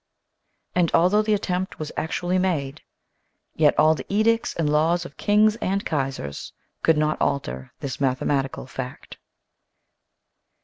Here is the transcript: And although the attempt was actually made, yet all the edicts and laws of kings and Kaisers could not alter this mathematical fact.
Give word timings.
And 0.73 0.89
although 0.95 1.21
the 1.21 1.35
attempt 1.35 1.77
was 1.77 1.91
actually 1.95 2.39
made, 2.39 2.81
yet 3.55 3.77
all 3.77 3.93
the 3.93 4.05
edicts 4.11 4.55
and 4.55 4.67
laws 4.67 5.05
of 5.05 5.15
kings 5.15 5.57
and 5.57 5.85
Kaisers 5.85 6.53
could 6.81 6.97
not 6.97 7.21
alter 7.21 7.71
this 7.81 8.01
mathematical 8.01 8.65
fact. 8.65 9.17